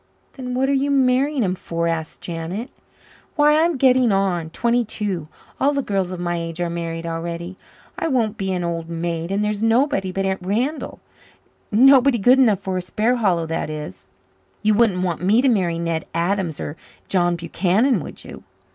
[0.33, 2.71] "Then what are you marrying him for?" asked Janet.
[3.35, 5.27] "Why, I'm getting on twenty two
[5.59, 7.55] all the girls of my age are married already.
[7.99, 10.99] I won't be an old maid, and there's nobody but Randall.
[11.71, 14.07] Nobody good enough for a Sparhallow, that is.
[14.63, 16.77] You wouldn't want me to marry Ned Adams or
[17.07, 18.43] John Buchanan, would you?"